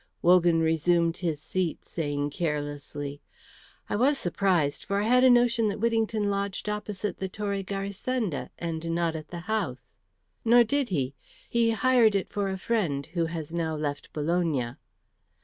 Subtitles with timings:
[0.23, 3.21] Wogan resumed his seat, saying carelessly,
[3.87, 8.49] "I was surprised, for I had a notion that Whittington lodged opposite the Torre Garisenda,
[8.57, 9.97] and not at the house."
[10.43, 11.13] "Nor did he.
[11.47, 14.73] He hired it for a friend who has now left Bologna."